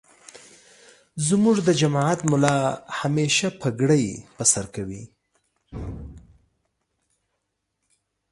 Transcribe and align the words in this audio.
زمونږ 1.27 1.57
دجماعت 1.69 2.19
ملا 2.31 2.55
همیشه 2.99 3.47
پګړی 3.61 4.05
پرسرکوی. 4.35 5.03